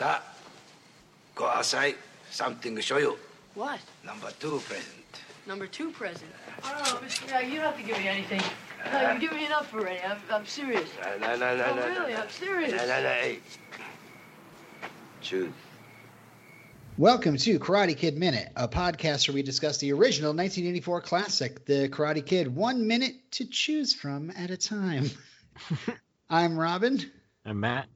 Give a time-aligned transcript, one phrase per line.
[0.00, 0.34] さあ
[1.34, 1.94] go outside
[2.30, 3.18] something to show you
[3.54, 3.78] What?
[4.02, 4.96] number two present
[5.46, 6.30] Number two present.
[6.62, 7.26] I don't know, Mr.
[7.26, 8.40] Miyagi, you don't have to give me anything.
[8.92, 9.98] No, you give me enough already.
[10.00, 10.88] I'm, I'm serious.
[11.20, 12.12] no no no no Oh, no really?
[12.14, 12.70] no I'm serious.
[12.72, 13.40] no no no hey
[15.20, 15.52] choose
[16.96, 21.88] Welcome to Karate Kid Minute, a podcast where we discuss the original 1984 classic, The
[21.90, 25.10] Karate Kid, one minute to choose from at a time.
[26.30, 27.00] I'm Robin,
[27.44, 27.86] I'm Matt,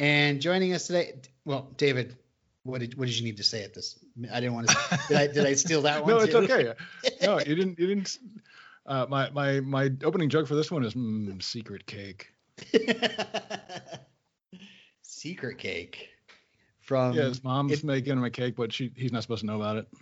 [0.00, 1.14] and joining us today,
[1.44, 2.16] well, David,
[2.64, 3.98] what did what did you need to say at this?
[4.32, 4.98] I didn't want to.
[5.08, 6.10] Did I did I steal that one?
[6.12, 6.38] no, it's too?
[6.38, 6.74] okay.
[7.22, 7.78] No, you didn't.
[7.78, 8.18] You didn't.
[8.86, 12.28] Uh, my my my opening joke for this one is mm, secret cake.
[15.02, 16.08] Secret cake
[16.80, 17.16] from.
[17.16, 19.56] yeah, his mom's it- making him a cake, but she he's not supposed to know
[19.56, 19.88] about it.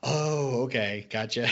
[0.00, 1.48] Oh, okay, gotcha.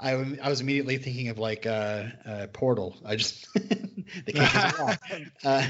[0.00, 2.96] I, I was immediately thinking of like uh, uh, Portal.
[3.04, 4.98] I just the cake is a lie.
[5.44, 5.66] Uh,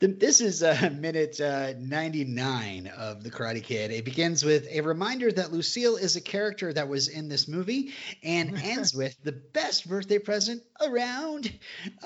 [0.00, 3.90] this is uh, minute uh, 99 of The Karate Kid.
[3.90, 7.92] It begins with a reminder that Lucille is a character that was in this movie
[8.22, 11.52] and ends with the best birthday present around.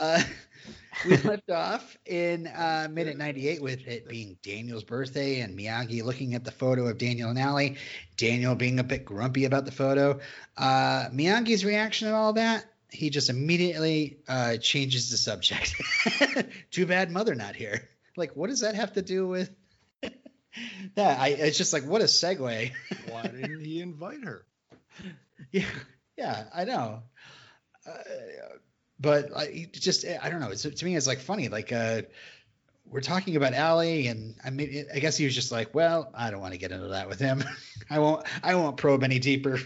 [0.00, 0.22] Uh,
[1.06, 6.34] we left off in uh, minute 98 with it being Daniel's birthday and Miyagi looking
[6.34, 7.76] at the photo of Daniel and Ali.
[8.16, 10.18] Daniel being a bit grumpy about the photo.
[10.56, 15.74] Uh, Miyagi's reaction to all that, he just immediately uh, changes the subject.
[16.70, 17.88] Too bad mother not here.
[18.16, 19.50] Like, what does that have to do with
[20.94, 21.18] that?
[21.20, 22.72] I, it's just like, what a segue.
[23.10, 24.44] Why didn't he invite her?
[25.52, 25.64] Yeah,
[26.16, 27.02] yeah, I know.
[27.86, 27.92] Uh,
[28.98, 30.50] but I just, I don't know.
[30.50, 31.48] It's, to me, it's like funny.
[31.48, 32.02] Like, uh,
[32.90, 36.30] we're talking about Ali, and I mean, I guess he was just like, well, I
[36.30, 37.44] don't want to get into that with him.
[37.90, 39.60] I won't, I won't probe any deeper.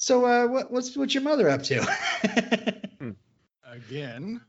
[0.00, 1.86] So, uh, what, what's what's your mother up to?
[3.70, 4.40] Again,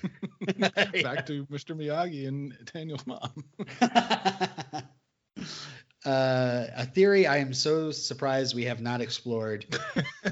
[0.58, 1.76] back to Mr.
[1.76, 3.44] Miyagi and Daniel's mom.
[6.06, 9.66] uh, a theory I am so surprised we have not explored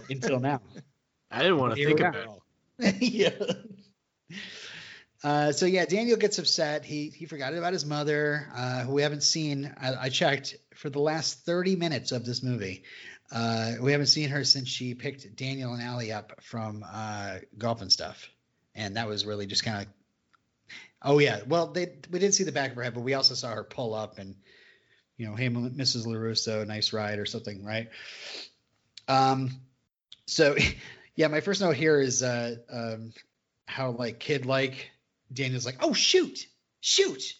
[0.08, 0.62] until now.
[1.31, 2.41] I didn't want to Here think about
[2.78, 3.02] it.
[3.02, 3.32] yeah.
[5.24, 6.84] Uh, so yeah, Daniel gets upset.
[6.84, 9.74] He he forgot about his mother, uh, who we haven't seen.
[9.80, 12.84] I, I checked for the last 30 minutes of this movie.
[13.32, 17.80] Uh, we haven't seen her since she picked Daniel and Ali up from uh, golf
[17.80, 18.28] and stuff,
[18.74, 19.86] and that was really just kind of.
[21.00, 23.34] Oh yeah, well they we did see the back of her head, but we also
[23.34, 24.34] saw her pull up and,
[25.16, 26.06] you know, hey Mrs.
[26.06, 27.88] Larusso, nice ride or something, right?
[29.08, 29.50] Um,
[30.26, 30.54] so
[31.14, 33.12] yeah, my first note here is uh, um,
[33.66, 34.90] how like kid like
[35.32, 36.46] Daniel's like, oh shoot,
[36.80, 37.34] shoot,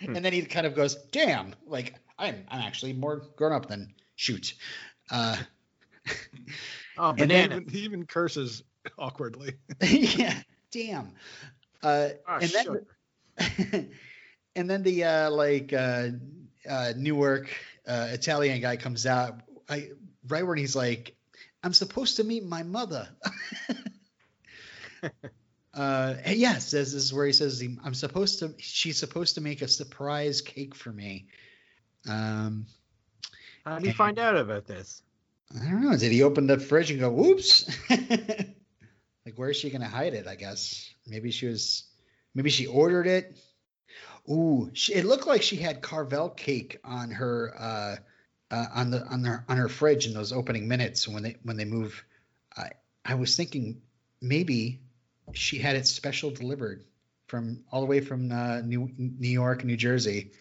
[0.00, 3.94] and then he kind of goes, damn, like I'm I'm actually more grown up than
[4.16, 4.54] shoot.
[5.10, 5.36] Uh,
[6.98, 7.56] Oh, And then- banana.
[7.56, 8.62] Even, he even curses
[8.98, 9.54] awkwardly.
[9.82, 10.34] yeah,
[10.70, 11.12] damn.
[11.82, 12.86] Uh, Ah, and then sugar.
[14.56, 16.08] and then the uh, like uh,
[16.68, 17.48] uh, Newark
[17.86, 19.90] uh, Italian guy comes out I,
[20.28, 21.14] right when he's like,
[21.62, 23.08] "I'm supposed to meet my mother."
[25.72, 29.62] Uh, yes, this is where he says, he, "I'm supposed to." She's supposed to make
[29.62, 31.26] a surprise cake for me.
[32.08, 32.66] Um,
[33.64, 35.02] How did you find out about this?
[35.54, 35.96] I don't know.
[35.96, 37.68] Did he open the fridge and go, "Whoops"?
[37.90, 38.56] like,
[39.36, 40.26] where is she gonna hide it?
[40.26, 41.84] I guess maybe she was,
[42.34, 43.36] maybe she ordered it.
[44.28, 47.96] Ooh, she, it looked like she had Carvel cake on her, uh,
[48.50, 51.56] uh, on the on her on her fridge in those opening minutes when they when
[51.56, 52.04] they move.
[52.56, 52.70] I
[53.04, 53.82] I was thinking
[54.20, 54.80] maybe
[55.32, 56.84] she had it special delivered
[57.26, 60.32] from all the way from uh, New New York, New Jersey.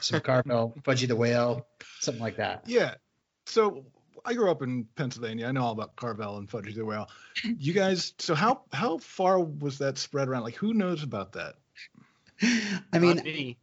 [0.00, 1.66] Some Carvel, Fudgy the Whale,
[2.00, 2.62] something like that.
[2.66, 2.94] Yeah.
[3.46, 3.84] So
[4.24, 5.46] I grew up in Pennsylvania.
[5.46, 7.08] I know all about Carvel and Fudgy the Whale.
[7.44, 10.42] You guys, so how how far was that spread around?
[10.42, 11.54] Like, who knows about that?
[12.92, 13.56] I mean, me.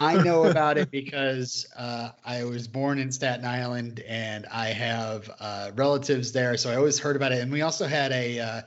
[0.00, 5.30] I know about it because uh, I was born in Staten Island and I have
[5.40, 7.40] uh, relatives there, so I always heard about it.
[7.40, 8.62] And we also had a, uh,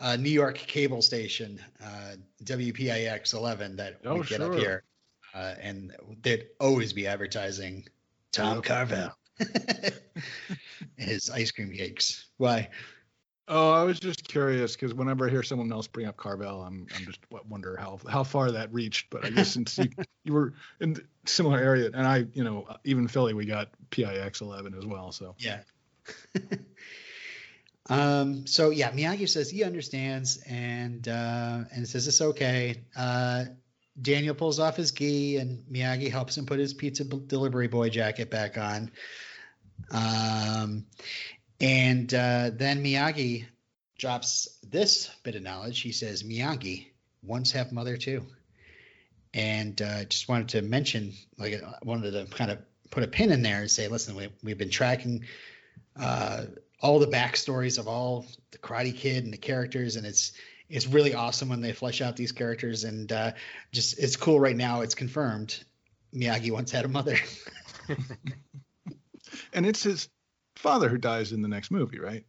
[0.00, 4.84] a New York cable station, uh, WPIX 11, that Oh, we get up here,
[5.34, 7.86] uh, and they'd always be advertising
[8.32, 8.62] Tom.
[8.62, 9.10] Carvel,
[10.96, 12.26] his ice cream cakes.
[12.36, 12.68] Why?
[13.50, 16.86] Oh, I was just curious because whenever I hear someone else bring up Carvel, I'm
[16.94, 19.08] I'm just wonder how how far that reached.
[19.08, 19.88] But I guess since you
[20.24, 24.74] you were in similar area, and I, you know, even Philly, we got PIX 11
[24.74, 25.12] as well.
[25.12, 25.60] So Yeah.
[27.88, 32.84] um, so yeah, Miyagi says he understands and uh, and says it's okay.
[32.94, 33.46] Uh,
[34.00, 38.30] Daniel pulls off his gi and Miyagi helps him put his pizza delivery boy jacket
[38.30, 38.90] back on.
[39.90, 40.86] Um,
[41.60, 43.46] and uh, then Miyagi
[43.98, 45.80] drops this bit of knowledge.
[45.80, 46.86] He says, Miyagi,
[47.22, 48.26] once have mother too.
[49.34, 52.58] And uh, just wanted to mention, like, I wanted to kind of
[52.90, 55.24] put a pin in there and say, listen, we, we've been tracking
[55.98, 56.44] uh,
[56.80, 60.32] all the backstories of all the Karate Kid and the characters, and it's
[60.70, 62.84] it's really awesome when they flesh out these characters.
[62.84, 63.32] And uh,
[63.72, 64.82] just it's cool right now.
[64.82, 65.58] It's confirmed.
[66.14, 67.16] Miyagi once had a mother.
[69.52, 70.08] And it's his
[70.58, 72.24] father who dies in the next movie, right?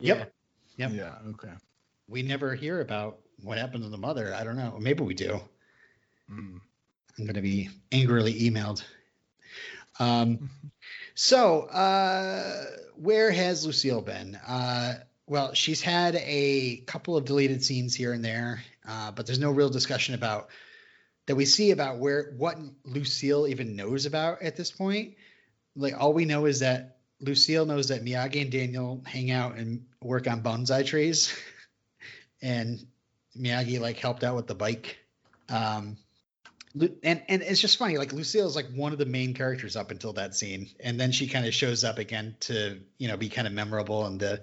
[0.00, 0.32] Yep.
[0.76, 0.92] Yep.
[0.92, 1.14] Yeah.
[1.30, 1.52] Okay.
[2.06, 4.34] We never hear about what happened to the mother.
[4.34, 4.76] I don't know.
[4.80, 5.40] Maybe we do.
[6.30, 6.60] Mm.
[7.18, 8.84] I'm going to be angrily emailed.
[9.98, 10.50] Um,
[11.14, 12.64] so, uh,
[12.96, 14.36] where has Lucille been?
[14.36, 14.94] Uh,
[15.26, 19.50] well, she's had a couple of deleted scenes here and there, uh, but there's no
[19.50, 20.48] real discussion about
[21.26, 25.14] that we see about where what Lucille even knows about at this point.
[25.76, 29.86] Like all we know is that Lucille knows that Miyagi and Daniel hang out and
[30.02, 31.34] work on bonsai trees,
[32.42, 32.84] and
[33.36, 34.98] Miyagi like helped out with the bike.
[35.48, 35.96] Um,
[37.02, 39.90] and and it's just funny like lucille is like one of the main characters up
[39.90, 40.68] until that scene.
[40.80, 44.06] And then she kind of shows up again to you know be kind of memorable
[44.06, 44.42] in the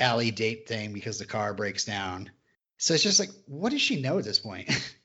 [0.00, 2.30] Ali date thing because the car breaks down.
[2.76, 4.68] So it's just like what does she know at this point?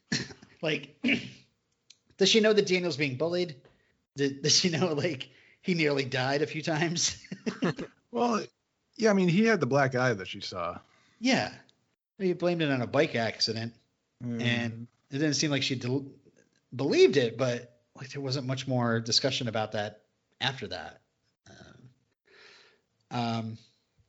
[0.63, 0.95] Like
[2.17, 3.57] does she know that daniel's being bullied?
[4.15, 5.29] Does, does she know like
[5.63, 7.17] he nearly died a few times
[8.11, 8.43] Well,
[8.95, 9.09] yeah.
[9.09, 10.77] I mean, he had the black eye that she saw.
[11.19, 11.51] yeah
[12.19, 13.73] he blamed it on a bike accident
[14.23, 14.41] Mm.
[14.41, 16.05] and it didn't seem like she del-
[16.73, 20.03] believed it, but like there wasn't much more discussion about that
[20.39, 21.01] after that.
[23.11, 23.57] Um, um,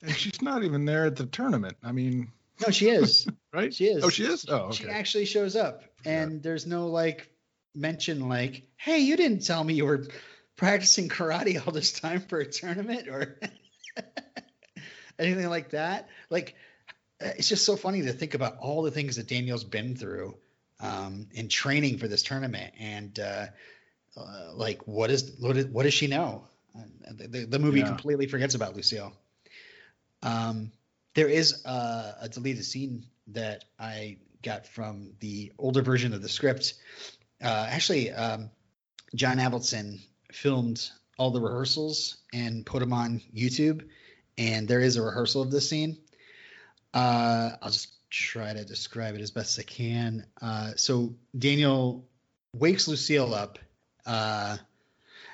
[0.03, 1.77] And she's not even there at the tournament.
[1.83, 2.31] I mean,
[2.65, 3.27] no, she is.
[3.53, 3.75] right?
[3.75, 4.05] She is.
[4.05, 4.47] Oh, she is.
[4.49, 4.85] Oh, okay.
[4.85, 7.29] She actually shows up, and there's no like
[7.75, 10.07] mention like, "Hey, you didn't tell me you were
[10.57, 13.39] practicing karate all this time for a tournament," or
[15.19, 16.09] anything like that.
[16.31, 16.55] Like,
[17.23, 20.37] uh, it's just so funny to think about all the things that Daniel's been through
[20.81, 23.47] um, in training for this tournament, and uh,
[24.17, 26.45] uh, like, what is what, is, what does she know?
[26.77, 26.83] Uh,
[27.29, 27.87] the, the, movie Yeah.
[27.87, 29.13] completely forgets about Lucille.
[30.23, 30.73] Um,
[31.15, 36.29] there is uh, a deleted scene that I got from the older version of the
[36.29, 36.75] script.
[37.43, 38.51] Uh, actually, um,
[39.15, 40.01] John Avildsen
[40.35, 43.89] filmed all the rehearsals and put them on YouTube,
[44.37, 45.97] and there is a rehearsal of this scene.
[46.93, 50.27] Uh, I'll just try to describe it as best as I can.
[50.43, 52.07] Uh, so Daniel
[52.53, 53.59] wakes Lucille up,
[54.07, 54.57] uh,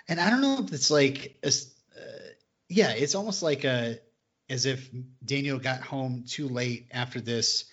[0.09, 1.51] and I don't know if it's like, a uh,
[2.69, 3.99] yeah, it's almost like a
[4.51, 4.91] as if
[5.25, 7.65] Daniel got home too late after this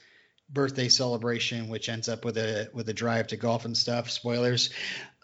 [0.50, 4.10] birthday celebration, which ends up with a with a drive to golf and stuff.
[4.10, 4.70] Spoilers.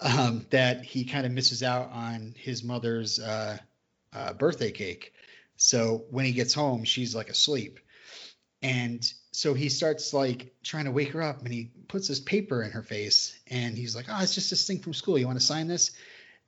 [0.01, 3.57] Um, that he kind of misses out on his mother's uh,
[4.13, 5.13] uh, birthday cake.
[5.55, 7.79] So when he gets home, she's like asleep,
[8.61, 12.63] and so he starts like trying to wake her up, and he puts this paper
[12.63, 15.17] in her face, and he's like, "Oh, it's just this thing from school.
[15.17, 15.91] You want to sign this?"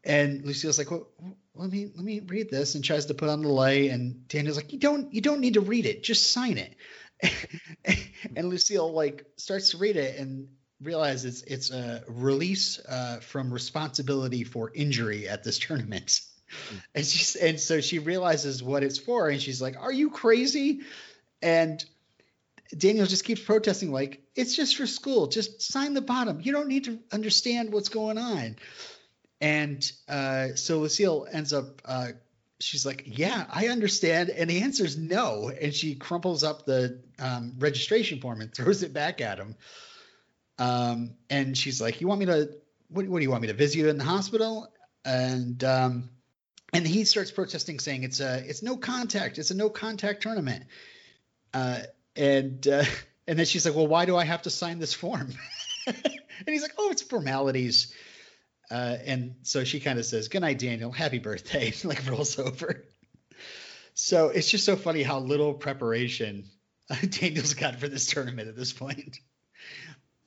[0.06, 1.08] And Lucille's like, well,
[1.56, 3.90] let me let me read this, and tries to put on the light.
[3.90, 6.76] And Daniel's like, you don't you don't need to read it, just sign it.
[8.36, 10.48] and Lucille like starts to read it and
[10.82, 16.22] realizes it's it's a release uh, from responsibility for injury at this tournament.
[16.94, 20.82] And she's and so she realizes what it's for, and she's like, "Are you crazy?"
[21.42, 21.84] And
[22.78, 25.26] Daniel just keeps protesting, like, "It's just for school.
[25.26, 26.40] Just sign the bottom.
[26.42, 28.58] You don't need to understand what's going on."
[29.42, 32.10] And uh, so Lucille ends up, uh,
[32.60, 34.30] she's like, Yeah, I understand.
[34.30, 35.50] And the answer is no.
[35.50, 39.56] And she crumples up the um, registration form and throws it back at him.
[40.58, 42.50] Um, and she's like, You want me to,
[42.90, 44.72] what, what do you want me to visit you in the hospital?
[45.04, 46.10] And, um,
[46.74, 49.38] and he starts protesting, saying it's a, it's no contact.
[49.38, 50.66] It's a no contact tournament.
[51.54, 51.82] Uh,
[52.16, 52.84] and, uh,
[53.28, 55.32] and then she's like, Well, why do I have to sign this form?
[55.88, 55.98] and
[56.48, 57.94] he's like, Oh, it's formalities.
[58.70, 60.92] Uh, and so she kind of says, "Good night, Daniel.
[60.92, 62.84] Happy birthday." like rolls over.
[63.94, 66.46] So it's just so funny how little preparation
[67.10, 69.20] Daniel's got for this tournament at this point.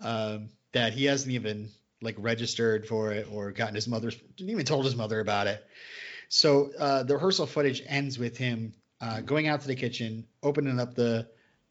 [0.00, 4.64] Um, that he hasn't even like registered for it or gotten his mother's, didn't even
[4.64, 5.64] told his mother about it.
[6.28, 10.78] So uh, the rehearsal footage ends with him uh, going out to the kitchen, opening
[10.78, 11.28] up the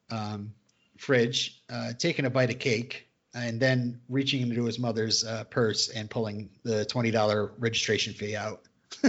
[0.09, 0.53] um,
[0.97, 3.07] fridge, uh, taking a bite of cake,
[3.38, 8.36] and then reaching into his mother's uh, purse and pulling the twenty dollar registration fee
[8.36, 8.62] out.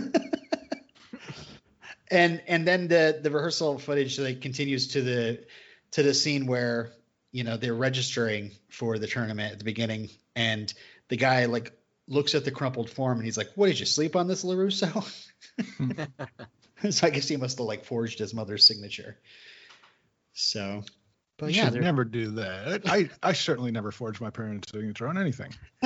[2.11, 5.44] and and then the the rehearsal footage like continues to the
[5.92, 6.92] to the scene where
[7.32, 10.73] you know they're registering for the tournament at the beginning, and
[11.08, 11.73] the guy like
[12.06, 15.04] looks at the crumpled form and he's like, "What did you sleep on this, Larusso?"
[16.90, 19.16] so I guess he must have like forged his mother's signature.
[20.32, 20.85] So
[21.38, 22.83] But you yeah, should they're- never do that.
[22.87, 25.54] I, I certainly never forged my parents' signature on anything.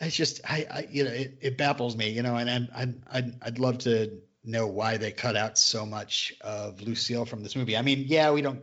[0.00, 3.02] it's just I, I you know it, it baffles me you know and I'm, I'm
[3.10, 4.12] I'd, I'd love to
[4.44, 8.30] know why they cut out so much of Lucille from this movie I mean yeah
[8.30, 8.60] we don't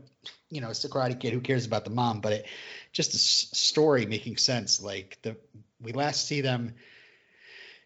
[0.49, 2.45] you know it's the Karate Kid who cares about the mom but it
[2.91, 5.35] just the story making sense like the
[5.81, 6.75] we last see them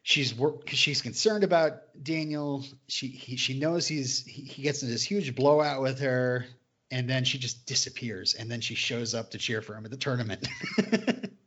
[0.08, 4.94] she's work she's concerned about Daniel she he, she knows he's he, he gets into
[4.94, 6.46] this huge blowout with her
[6.92, 9.92] and then she just disappears and then she shows up to cheer for him at
[9.92, 10.48] the tournament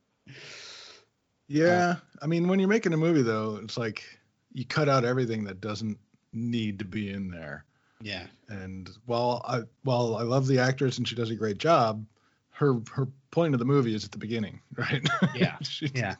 [1.50, 4.04] Yeah, I mean, when you're making a movie, though, it's like
[4.52, 5.98] you cut out everything that doesn't
[6.32, 7.64] need to be in there.
[8.00, 12.06] yeah And while I while I love the actress and she does a great job,
[12.50, 15.04] her her point of the movie is at the beginning, right?
[15.34, 16.14] Yeah, she yeah.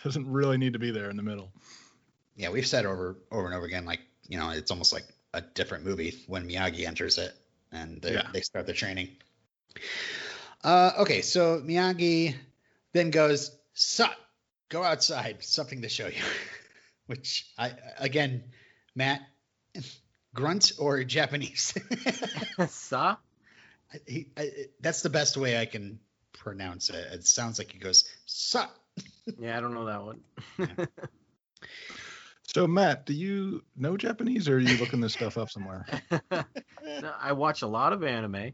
[0.04, 1.52] doesn't really need to be there in the middle.
[2.36, 5.04] yeah, we've said over over and over again, like you know, it's almost like
[5.34, 7.34] a different movie when Miyagi enters it
[7.72, 8.28] and they, Yeah.
[8.32, 9.08] they start the training.
[10.62, 12.34] Uh, okay, so Miyagi
[12.92, 14.10] then goes, "Sup,
[14.68, 16.22] go outside, something to show you."
[17.06, 18.44] Which I again,
[18.94, 19.20] Matt,
[20.34, 21.74] grunt or Japanese?
[22.68, 23.16] Sa?
[24.06, 25.98] he, I, that's the best way I can
[26.32, 27.12] pronounce it.
[27.12, 28.70] It sounds like he goes, "Sup."
[29.38, 30.20] Yeah, I don't know that one.
[32.54, 35.86] So Matt, do you know Japanese or are you looking this stuff up somewhere?
[37.00, 38.34] No, I watch a lot of anime.
[38.34, 38.52] And,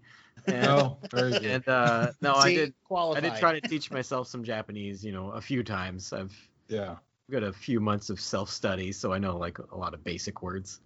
[0.69, 1.45] Oh, very good.
[1.45, 2.75] and uh, no, I See, did.
[2.91, 6.13] I did try to teach myself some Japanese, you know, a few times.
[6.13, 6.37] I've
[6.69, 6.97] Yeah.
[7.31, 10.43] got a few months of self study, so I know like a lot of basic
[10.43, 10.81] words.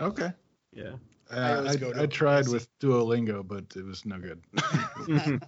[0.00, 0.32] Okay.
[0.72, 0.92] Yeah.
[1.30, 2.52] I Uh, always I, I tried basic.
[2.52, 4.42] with Duolingo, but it was no good.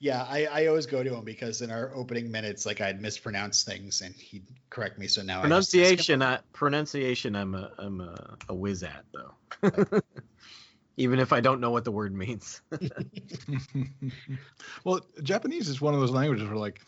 [0.00, 3.64] Yeah, I, I always go to him because in our opening minutes, like I'd mispronounce
[3.64, 5.08] things and he'd correct me.
[5.08, 6.20] So now I just ask him.
[6.20, 10.00] pronunciation, I, pronunciation, I'm a I'm a, a whiz at though.
[10.96, 12.60] Even if I don't know what the word means.
[14.84, 16.80] well, Japanese is one of those languages where like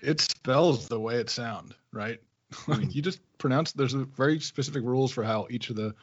[0.00, 2.20] it spells the way it sounds, right?
[2.66, 3.72] like you just pronounce.
[3.72, 5.94] There's a very specific rules for how each of the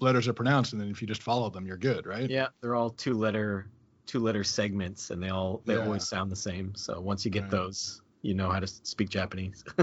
[0.00, 2.28] letters are pronounced, and then if you just follow them, you're good, right?
[2.28, 3.66] yeah, they're all two letter
[4.06, 5.80] two letter segments, and they all they Yeah.
[5.84, 6.74] always sound the same.
[6.74, 7.50] So once you get Right.
[7.50, 9.64] those, you know how to speak Japanese.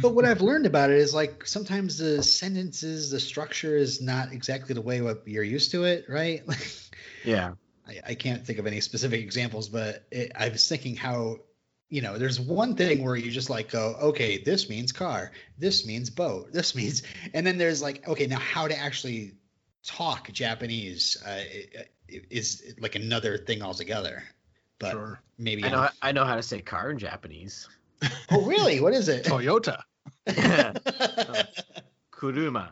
[0.00, 4.32] But what I've learned about it is like sometimes the sentences, the structure is not
[4.32, 6.42] exactly the way what you're used to it, right?
[7.24, 7.52] yeah.
[7.86, 11.38] I, I can't think of any specific examples, but it, I was thinking how,
[11.88, 15.86] you know, there's one thing where you just like go, okay, this means car, this
[15.86, 17.02] means boat, this means,
[17.34, 19.34] and then there's like, okay, now how to actually
[19.84, 21.84] talk Japanese uh, i-
[22.30, 24.22] is like another thing altogether.
[24.78, 25.20] But Sure.
[25.38, 27.68] maybe I know I'm- I know how to say car in Japanese.
[28.30, 28.80] Oh, really?
[28.80, 29.24] What is it?
[29.26, 29.82] Toyota.
[32.12, 32.70] Kuruma.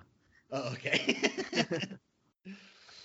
[0.53, 1.17] oh, okay.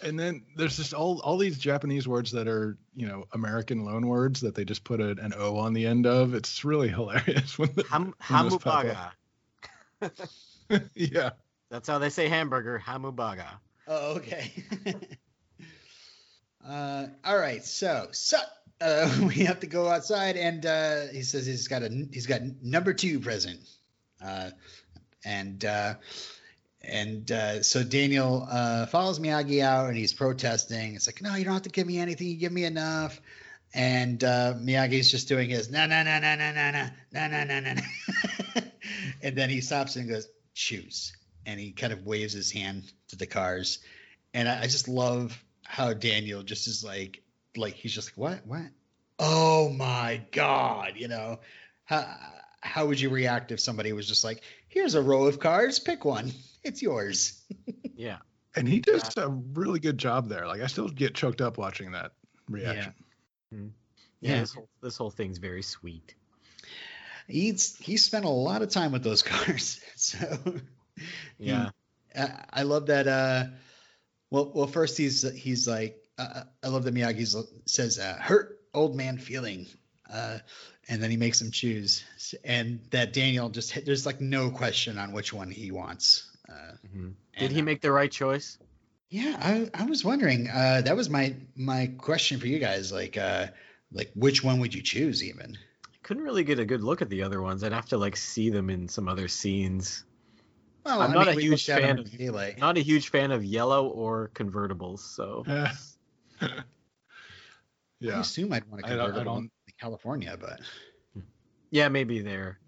[0.04, 4.06] And then there's just all all these Japanese words that are you know American loan
[4.08, 6.36] words that they just put a, an O on the end of.
[6.36, 9.12] It's really hilarious when the, Ham, when hamubaga.
[10.94, 11.32] yeah.
[11.72, 12.80] That's how they say hamburger.
[12.86, 13.48] Hamubaga.
[13.88, 14.52] Oh, okay.
[16.68, 17.64] Uh, all right.
[17.64, 18.38] So, so
[18.82, 22.42] uh, we have to go outside, and uh, he says he's got a he's got
[22.62, 23.60] number two present,
[24.24, 24.52] uh,
[25.24, 25.96] and uh,
[26.82, 30.96] and uh, so Daniel uh, follows Miyagi out, and he's protesting.
[30.96, 32.28] It's like, no, you don't have to give me anything.
[32.28, 33.20] You give me enough.
[33.74, 37.44] And uh, Miyagi's just doing his na na na na na na na na na
[37.44, 37.82] na, na.
[39.22, 41.12] and then he stops and goes, choose
[41.46, 43.80] and he kind of waves his hand to the cars.
[44.34, 47.22] And I, I just love how Daniel just is like,
[47.58, 48.72] like he's just like, what, what?
[49.20, 51.40] Oh my god, you know,
[51.86, 52.06] how
[52.62, 56.04] how would you react if somebody was just like, here's a row of cars, pick
[56.04, 56.32] one,
[56.64, 57.42] it's yours.
[57.98, 58.18] Yeah.
[58.58, 60.48] And he does a really good job there.
[60.48, 62.12] Like I still get choked up watching that
[62.50, 62.94] reaction.
[63.52, 63.60] Yeah,
[64.20, 64.40] Yeah.
[64.42, 66.14] This whole this whole thing's very sweet.
[67.28, 70.38] He's he spent a lot of time with those cars, so
[71.40, 71.70] Yeah.
[72.14, 73.08] I, I love that.
[73.08, 73.46] Uh,
[74.36, 77.26] well, well, first he's he's like, uh, I love that Miyagi
[77.66, 79.66] says, uh, "Hurt old man feeling,"
[80.12, 80.40] uh,
[80.90, 82.04] and then he makes him choose,
[82.44, 86.30] and that Daniel just there's like no question on which one he wants.
[86.50, 87.14] Uh, Mhm.
[87.40, 88.58] Did he uh, make the right choice?
[89.10, 90.50] Yeah, I I was wondering.
[90.50, 92.92] Uh, that was my my question for you guys.
[92.92, 93.48] Like, uh,
[93.94, 95.24] like which one would you choose?
[95.24, 95.58] Even.
[96.04, 97.64] Couldn't really get a good look at the other ones.
[97.64, 100.04] I'd have to like see them in some other scenes.
[100.86, 102.60] Well, I'm I not mean, a huge fan of- in Daylight.
[102.60, 105.44] Not a huge fan of yellow or convertibles, so
[108.00, 108.18] Yeah.
[108.18, 110.60] I assume I'd want a I don't- I don't- in California, but
[111.72, 112.60] yeah, maybe there.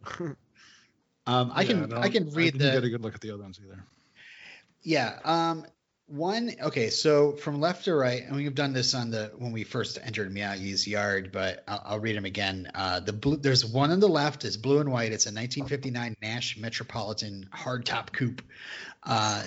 [1.28, 3.22] um, I Yeah, can I don't- can read didn't the get a good look at
[3.22, 3.84] the other ones either.
[4.82, 5.20] Yeah.
[5.24, 5.66] Um,
[6.08, 9.66] One, okay, so from left to right, and we've done this on the when we
[9.66, 12.72] first entered Miyagi's yard, but I'll, I'll read them again.
[12.74, 15.12] Uh, the blue, there's one on the left is blue and white.
[15.12, 18.42] It's a 1959 Nash Metropolitan hardtop coupe,
[19.04, 19.44] uh,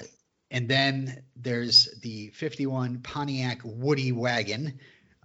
[0.51, 4.79] and then there's the 51 Pontiac Woody wagon,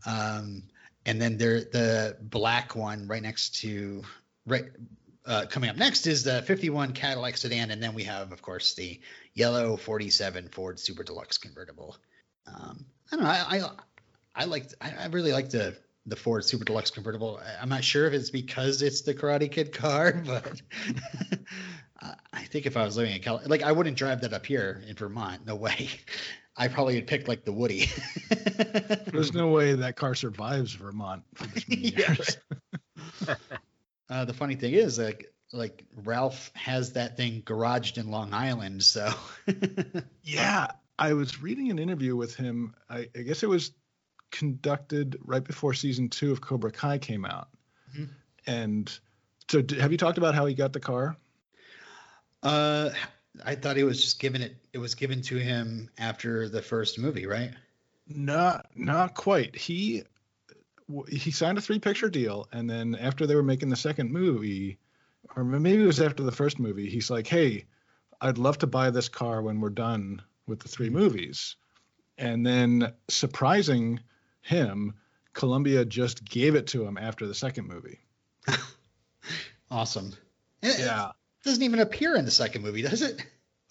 [0.05, 0.63] um,
[1.05, 4.03] and then there the black one right next to
[4.47, 4.67] right
[5.25, 8.73] uh, coming up next is the 51 Cadillac sedan, and then we have, of course,
[8.75, 8.99] the
[9.33, 11.97] yellow 47 Ford Super Deluxe convertible.
[12.47, 13.31] Um, I don't know.
[13.31, 13.69] I I,
[14.35, 17.39] I like I, I really like the the Ford Super Deluxe convertible.
[17.43, 20.61] I- I'm not sure if it's because it's the Karate Kid car, but
[22.01, 22.15] I-
[22.55, 24.95] think if I was living in California, like I wouldn't drive that up here in
[24.95, 25.45] Vermont.
[25.45, 25.89] No way.
[26.57, 27.89] I probably would pick like the Woody.
[29.11, 32.37] There's no way that car survives Vermont for this many years.
[34.09, 38.83] Uh, the funny thing is, like, like Ralph has that thing garaged in Long Island,
[38.83, 39.09] so
[40.23, 40.67] Yeah,
[40.99, 42.75] I was reading an interview with him.
[42.89, 43.71] I, I guess it was
[44.31, 47.49] conducted right before season two of Cobra Kai came out.
[47.95, 48.09] Mhm.
[48.47, 48.99] And
[49.49, 51.15] so, d- have you talked about how he got the car?
[52.43, 52.89] uh,
[53.43, 54.55] I thought he was just given it.
[54.71, 57.51] It was given to him after the first movie, right?
[58.07, 59.55] Not, not quite.
[59.55, 60.03] He
[61.09, 64.77] he signed a three picture deal, and then after they were making the second movie,
[65.35, 67.65] or maybe it was after the first movie, he's like, "Hey,
[68.21, 71.55] I'd love to buy this car when we're done with the three movies."
[72.17, 73.99] And then, surprising
[74.41, 74.93] him,
[75.33, 77.99] Columbia just gave it to him after the second movie.
[79.71, 80.13] Awesome.
[80.61, 81.07] It, Yeah.
[81.09, 83.25] it doesn't even appear in the second movie, does it?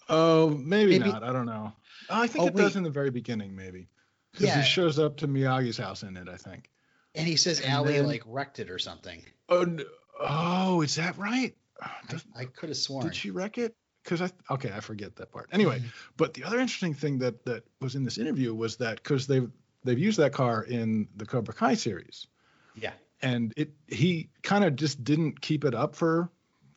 [0.09, 1.23] Oh, maybe, Maybe- not.
[1.23, 1.73] I don't know.
[2.09, 3.87] Oh, I think Oh, it does in the very beginning, maybe.
[4.31, 4.61] Because Yeah.
[4.61, 6.69] he shows up to Miyagi's house in it, I think.
[7.15, 9.23] And he says And Ali then- like wrecked it or something.
[9.49, 9.77] Oh,
[10.19, 11.55] oh, is that right?
[11.81, 11.91] I,
[12.35, 13.05] I could have sworn.
[13.05, 13.75] Did she wreck it?
[14.03, 15.49] Because I okay, I forget that part.
[15.51, 15.87] Anyway, mm-hmm.
[16.15, 19.49] but the other interesting thing that that was in this interview was that because they've
[19.83, 22.27] they've used that car in the Cobra Kai series,
[22.75, 22.93] Yeah.
[23.21, 26.29] and it he kind of just didn't keep it up for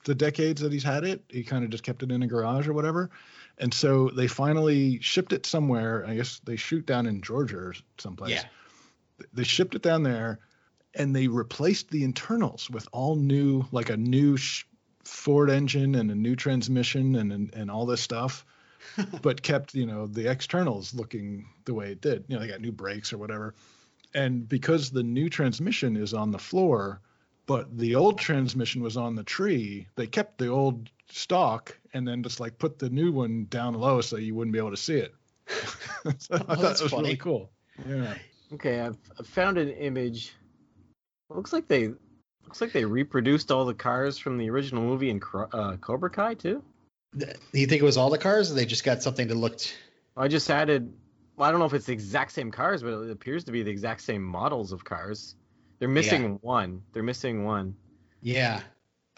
[0.05, 1.23] the decades that he's had it.
[1.29, 3.11] He kind of just kept it in a garage or whatever.
[3.59, 6.07] And so they finally shipped it somewhere.
[6.07, 8.31] I guess they shoot down in Georgia or someplace.
[8.31, 8.45] Yeah.
[9.33, 10.41] They shipped it down there
[10.95, 14.65] and they replaced the internals with all new, like a new sh-
[15.05, 18.45] Ford engine and a new transmission and, and, and all this stuff,
[19.23, 22.25] but kept, you know, the externals looking the way it did.
[22.29, 23.55] You know, they got new brakes or whatever.
[24.15, 27.01] And because the new transmission is on the floor,
[27.47, 32.23] but the old transmission was on the tree, they kept the old stock and then
[32.23, 34.99] just like put the new one down low so you wouldn't be able to see
[34.99, 35.15] it.
[36.19, 37.05] so I oh, thought that's it was funny.
[37.05, 37.51] really cool.
[37.87, 38.15] Yeah.
[38.53, 40.35] Okay, I've, I've found an image.
[41.31, 41.89] Looks like they
[42.45, 45.21] looks like they reproduced all the cars from the original movie in
[45.53, 46.63] uh, Cobra Kai too.
[47.17, 49.77] Do you think it was all the cars, or they just got something that looked?
[50.17, 50.93] I just added.
[51.37, 53.63] Well, I don't know if it's the exact same cars, but it appears to be
[53.63, 55.37] the exact same models of cars.
[55.79, 56.83] They're missing one.
[56.93, 57.77] They're missing one.
[58.21, 58.61] Yeah.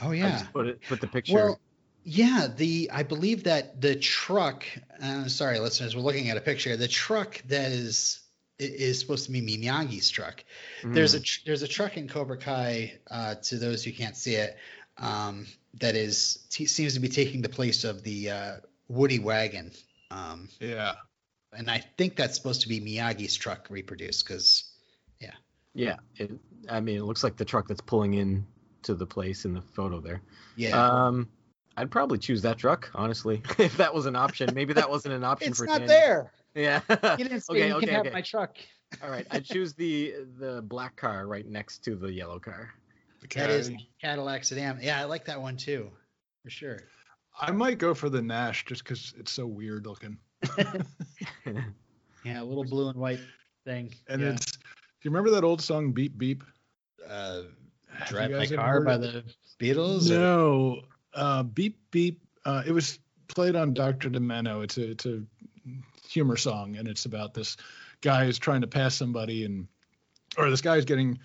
[0.03, 0.31] Oh I yeah.
[0.31, 1.35] just put it put the picture.
[1.35, 1.61] Well,
[2.05, 2.49] yeah.
[2.55, 4.65] The I believe that the truck.
[5.03, 6.77] Uh, sorry, listeners, we're looking at a picture.
[6.77, 8.20] The truck that is i-
[8.61, 10.45] is supposed to be Miyagi's truck.
[10.83, 10.95] Mhm.
[10.95, 12.99] There's a tr- there's a truck in Cobra Kai.
[13.11, 14.57] Uh, to those who can't see it,
[14.99, 15.47] um,
[15.81, 18.57] that is t- seems to be taking the place of the uh,
[18.89, 19.71] Woody wagon.
[20.11, 20.95] Um, Yeah.
[21.53, 24.65] and I think that's supposed to be Miyagi's truck reproduced because
[25.73, 25.99] yeah.
[26.17, 26.33] It,
[26.69, 28.45] I mean, it looks like the truck that's pulling in
[28.83, 30.21] to the place in the photo there.
[30.57, 31.29] yeah, Um,
[31.77, 34.51] I'd probably choose that truck, honestly, if that was an option.
[34.53, 35.89] Maybe that wasn't an option it's for not Daniel.
[35.89, 36.33] there.
[36.55, 36.81] Yeah.
[37.19, 38.15] You didn't say okay, you okay, can have okay.
[38.15, 38.57] my truck.
[39.03, 42.71] All right, I'd choose the the black car right next to the yellow car.
[43.35, 44.79] That is Cadillac sedan.
[44.83, 45.91] Yeah, I like that one too,
[46.43, 46.81] for sure.
[47.41, 50.19] I might go for the Nash just because it's so weird looking.
[52.25, 53.21] Yeah, a little blue and white
[53.65, 53.95] thing.
[54.09, 54.31] And yeah.
[54.31, 54.59] it's, do
[55.03, 56.45] you remember that old song Beep Beep?
[57.09, 57.43] uh,
[58.09, 58.99] Drive you My Car by it?
[58.99, 59.25] the
[59.59, 60.11] Beatles.
[60.11, 60.81] or- No,
[61.15, 62.21] uh, Beep Beep.
[62.45, 64.11] Uh, it was played on Dr.
[64.11, 64.63] Demento.
[64.63, 65.23] It's a it's a
[66.11, 67.57] humor song, and it's about this
[68.01, 69.69] guy is trying to pass somebody, and
[70.37, 71.19] or this guy's getting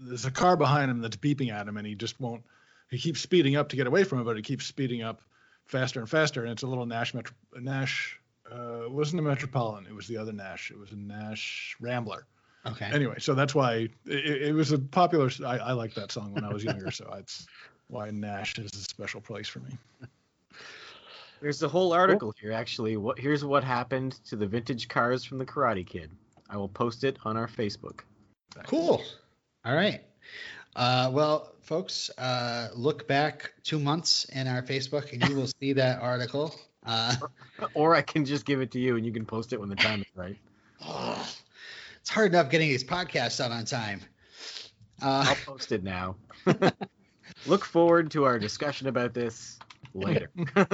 [0.00, 2.44] there's a car behind him that's beeping at him, and he just won't.
[2.90, 5.20] He keeps speeding up to get away from it, but he keeps speeding up
[5.66, 8.18] faster and faster, and it's a little Nash Metro, Nash.
[8.50, 9.86] Uh, it wasn't a Metropolitan.
[9.86, 10.70] It was the other Nash.
[10.70, 12.26] It was a Nash Rambler.
[12.66, 12.86] Okay.
[12.86, 15.30] Anyway, so that's why it, it was a popular.
[15.44, 17.46] I, I liked that song when I was younger, so that's
[17.88, 19.76] why Nash is a special place for me.
[21.40, 22.96] There's a whole article here, actually.
[22.96, 26.10] What here's what happened to the vintage cars from the Karate Kid.
[26.50, 28.00] I will post it on our Facebook.
[28.66, 29.02] Cool.
[29.64, 30.00] All right.
[30.74, 35.72] Uh, well, folks, uh, look back two months in our Facebook, and you will see
[35.74, 36.54] that article.
[36.84, 37.14] Uh,
[37.74, 39.74] Or I can just give it to you and you can post it when the
[39.74, 40.36] time is right.
[40.80, 41.26] ugh,
[42.00, 44.00] it's hard enough getting these podcasts out on time.
[45.02, 46.16] Uh, I'll post it now.
[47.46, 49.58] Look forward to our discussion about this
[49.94, 50.30] later.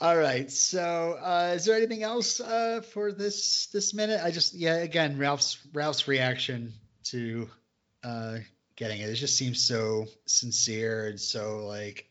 [0.00, 0.50] All right.
[0.50, 4.20] So, uh, is there anything else uh, for this this minute?
[4.24, 6.72] I just yeah, again, Ralph's Ralph's reaction
[7.04, 7.48] to
[8.02, 8.38] uh,
[8.76, 9.10] getting it.
[9.10, 12.08] It just seems so sincere and so like,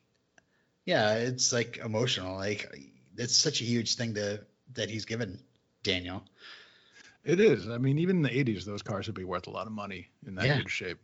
[0.86, 2.36] yeah, it's like emotional.
[2.36, 2.70] Like
[3.18, 4.42] it's such a huge thing to
[4.74, 5.40] that he's given
[5.82, 6.24] Daniel.
[7.26, 7.68] It is.
[7.70, 10.08] I mean, even in the 80s, those cars would be worth a lot of money
[10.26, 10.58] in that Yeah.
[10.58, 11.00] good shape.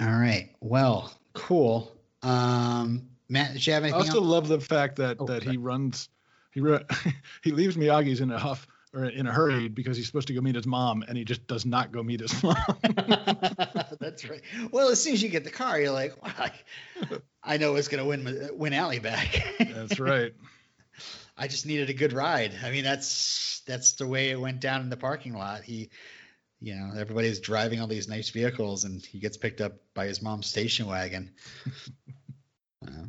[0.00, 0.50] All right.
[0.60, 1.92] Well, cool.
[2.22, 4.00] Um, Matt, did you have anything?
[4.00, 4.26] I also else?
[4.26, 5.52] love the fact that Oh, that sorry.
[5.52, 6.08] he runs,
[6.52, 6.80] he ru-
[7.42, 10.40] he leaves Miyagi's in a huff or in a hurry because he's supposed to go
[10.40, 12.54] meet his mom, and he just does not go meet his mom.
[14.00, 14.40] That's right.
[14.70, 16.50] Well, as soon as you get the car, you're like, well, I,
[17.42, 19.56] I know it's gonna win win Ali back.
[19.58, 20.32] That's right.
[21.36, 22.52] I just needed a good ride.
[22.62, 25.62] I mean, that's that's the way it went down in the parking lot.
[25.64, 25.90] He,
[26.64, 30.22] you know, everybody's driving all these nice vehicles, and he gets picked up by his
[30.22, 31.30] mom's station wagon.
[32.86, 33.06] Uh,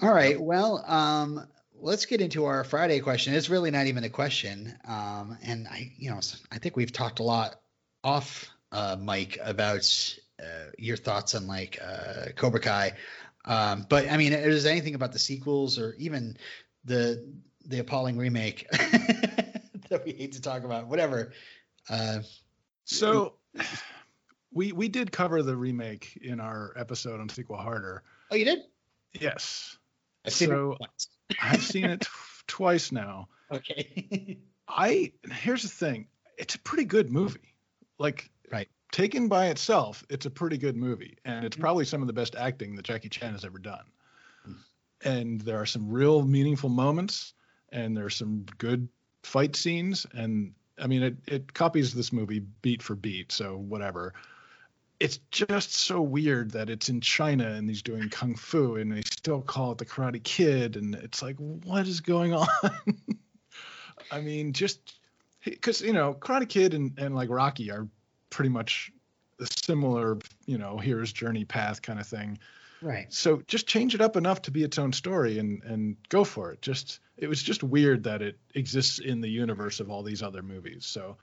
[0.00, 0.40] all right.
[0.40, 3.34] Well, um, let's get into our Friday question.
[3.34, 6.20] It's really not even a question, um, and I, you know,
[6.52, 7.56] I think we've talked a lot
[8.04, 12.92] off uh, mic about uh, your thoughts on like uh, Cobra Kai.
[13.44, 16.36] Um, but I mean, is there anything about the sequels or even
[16.84, 17.26] the
[17.64, 20.86] the appalling remake that we hate to talk about?
[20.86, 21.32] Whatever.
[21.88, 22.20] Uh,
[22.86, 23.34] So
[24.52, 28.02] we we did cover the remake in our episode on Sequel Harder.
[28.30, 28.60] oh, you did?
[29.12, 29.76] Yes,
[30.24, 31.06] I've seen So- it.
[31.42, 32.08] I've seen it t-
[32.46, 33.28] twice now.
[33.50, 34.38] Okay.
[34.68, 36.06] I here's the thing.
[36.38, 37.54] It's a pretty good movie.
[37.98, 38.68] Like Right.
[38.92, 41.16] taken by itself, it's a pretty good movie.
[41.24, 41.62] And it's mm-hmm.
[41.62, 43.84] probably some of the best acting that Jackie Chan has ever done.
[44.48, 44.56] Mm.
[45.04, 47.34] And there are some real meaningful moments
[47.70, 48.88] and there are some good
[49.24, 50.06] fight scenes.
[50.12, 54.14] And I mean it it copies this movie beat for beat, so whatever.
[54.98, 59.02] It's just so weird that it's in China and he's doing kung fu and they
[59.02, 62.48] still call it the Karate Kid and it's like what is going on?
[64.10, 64.98] I mean, just
[65.44, 67.88] because you know, Karate Kid and, and like Rocky are
[68.30, 68.90] pretty much
[69.40, 72.38] a similar, you know, hero's journey path kind of thing.
[72.80, 73.12] right.
[73.12, 76.52] So just change it up enough to be its own story and and go for
[76.52, 76.62] it.
[76.62, 80.42] Just it was just weird that it exists in the universe of all these other
[80.42, 80.86] movies.
[80.86, 81.16] So,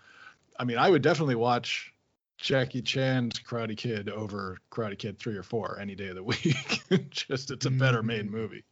[0.60, 1.94] I mean, I would definitely watch
[2.38, 6.82] Jackie Chan's Karate Kid over Karate Kid three or four any day of the week.
[7.12, 8.64] just it's a better made movie.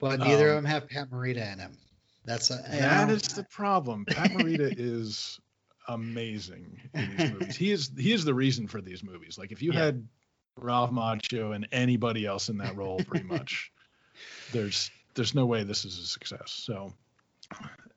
[0.00, 1.76] But neither Um, of them have Pat Morita in them.
[2.24, 4.04] That's a, That is the problem.
[4.04, 5.40] Pat Morita is
[5.88, 7.56] amazing in these movies.
[7.56, 9.38] He is he is the reason for these movies.
[9.38, 9.84] Like if you Yeah.
[9.86, 10.08] had
[10.56, 13.72] Ralph Macchio and anybody else in that role, pretty much,
[14.52, 16.50] there's there's no way this is a success.
[16.64, 16.94] So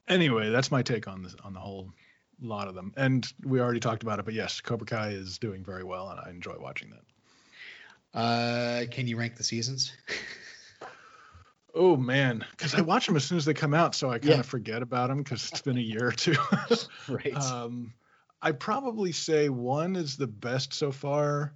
[0.09, 1.91] anyway, that's my take on this on the whole
[2.41, 2.91] lot of them.
[2.97, 6.19] And we already talked about it, but yes, Cobra Kai is doing very well, and
[6.19, 8.19] I enjoy watching that.
[8.19, 9.93] Uh, can you rank the seasons?
[11.73, 14.31] Oh man, because I watch them as soon as they come out, so I kind
[14.31, 14.41] of Yeah.
[14.41, 16.35] forget about them because it's been a year or two.
[17.07, 17.37] right.
[17.37, 17.93] Um,
[18.41, 21.53] I probably say one is the best so far,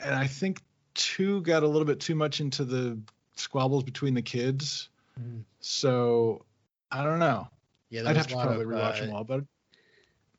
[0.00, 0.62] and I think
[0.94, 2.98] two got a little bit too much into the
[3.38, 4.88] squabbles between the kids.
[5.20, 5.42] Mm.
[5.60, 6.44] So
[6.90, 7.48] I don't know.
[7.90, 9.44] yeah, there I'd have to probably of, rewatch uh, them all, but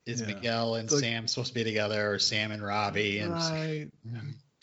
[0.06, 0.28] Is yeah.
[0.28, 3.18] Miguel and Like- Sam supposed to be together, or Sam and Robbie?
[3.20, 3.88] And right.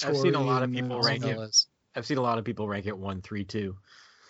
[0.06, 1.34] I've seen a lot of people rank it.
[1.34, 1.68] fellas.
[1.96, 3.76] I've seen a lot of people rank it one, three, two.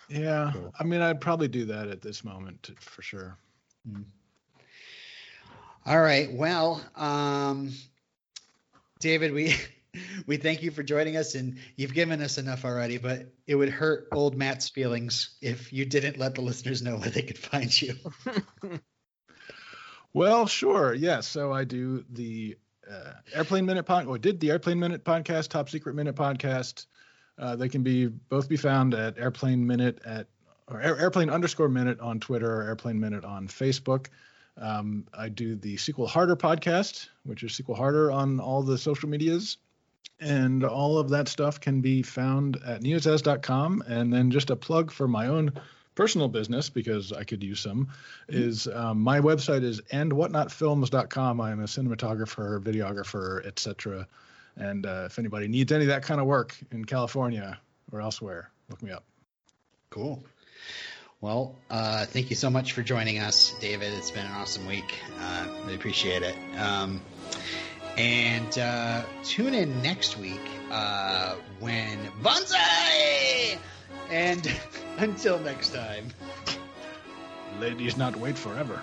[0.08, 0.72] Yeah, Cool.
[0.80, 3.36] I mean, I'd probably do that at this moment for sure.
[5.84, 6.32] All right.
[6.32, 7.72] Well, um,
[9.00, 9.54] David, we
[10.26, 12.98] we thank you for joining us, and you've given us enough already.
[12.98, 17.10] But it would hurt old Matt's feelings if you didn't let the listeners know where
[17.10, 17.94] they could find you.
[20.14, 20.94] Well, sure.
[20.94, 21.20] Yeah.
[21.20, 22.56] So I do the
[22.90, 26.86] uh, Airplane Minute pod, or did the Airplane Minute podcast, Top Secret Minute podcast.
[27.38, 30.26] Uh, they can be both be found at Airplane Minute at
[30.66, 34.06] or Air, Airplane underscore Minute on Twitter or Airplane Minute on Facebook.
[34.56, 39.08] Um, I do the Sequel Harder podcast, which is Sequel Harder on all the social
[39.08, 39.58] medias.
[40.20, 43.84] And all of that stuff can be found at newsas.com.
[43.86, 45.52] And then just a plug for my own
[45.94, 47.88] personal business, because I could use some,
[48.28, 51.40] is um, my website is andwhatnotfilms.com.
[51.40, 54.06] I'm a cinematographer, videographer, etc.
[54.56, 57.58] And uh, if anybody needs any of that kind of work in California
[57.90, 59.04] or elsewhere, look me up.
[59.90, 60.22] Cool.
[61.20, 63.92] Well, uh, thank you so much for joining us, David.
[63.94, 64.94] It's been an awesome week.
[65.20, 66.36] Uh, really appreciate it.
[66.56, 67.02] Um,
[67.98, 73.58] and uh, tune in next week uh, when Bonsai!
[74.08, 74.60] And
[74.98, 76.06] until next time.
[77.58, 78.80] Ladies not wait forever.